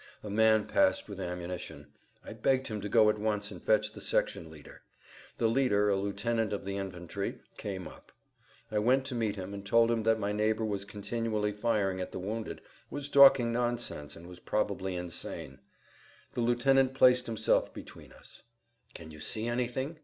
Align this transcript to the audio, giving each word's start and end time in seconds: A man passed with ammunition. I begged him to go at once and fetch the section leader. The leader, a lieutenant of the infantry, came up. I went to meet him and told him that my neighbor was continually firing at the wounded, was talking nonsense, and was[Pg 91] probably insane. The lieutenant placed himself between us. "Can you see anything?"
A 0.23 0.31
man 0.31 0.65
passed 0.65 1.07
with 1.07 1.19
ammunition. 1.19 1.85
I 2.25 2.33
begged 2.33 2.69
him 2.69 2.81
to 2.81 2.89
go 2.89 3.07
at 3.07 3.19
once 3.19 3.51
and 3.51 3.61
fetch 3.61 3.91
the 3.93 4.01
section 4.01 4.49
leader. 4.49 4.81
The 5.37 5.45
leader, 5.45 5.91
a 5.91 5.95
lieutenant 5.95 6.53
of 6.53 6.65
the 6.65 6.75
infantry, 6.75 7.37
came 7.55 7.87
up. 7.87 8.11
I 8.71 8.79
went 8.79 9.05
to 9.05 9.13
meet 9.13 9.35
him 9.35 9.53
and 9.53 9.63
told 9.63 9.91
him 9.91 10.01
that 10.01 10.17
my 10.17 10.31
neighbor 10.31 10.65
was 10.65 10.85
continually 10.85 11.51
firing 11.51 11.99
at 12.01 12.11
the 12.11 12.17
wounded, 12.17 12.61
was 12.89 13.09
talking 13.09 13.53
nonsense, 13.53 14.15
and 14.15 14.25
was[Pg 14.25 14.45
91] 14.45 14.45
probably 14.45 14.95
insane. 14.95 15.59
The 16.33 16.41
lieutenant 16.41 16.95
placed 16.95 17.27
himself 17.27 17.71
between 17.71 18.11
us. 18.11 18.41
"Can 18.95 19.11
you 19.11 19.19
see 19.19 19.45
anything?" 19.45 19.99